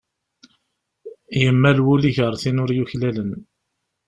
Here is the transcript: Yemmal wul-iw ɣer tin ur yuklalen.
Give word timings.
Yemmal 1.41 1.77
wul-iw 1.85 2.17
ɣer 2.21 2.33
tin 2.41 2.61
ur 2.63 2.69
yuklalen. 2.73 3.31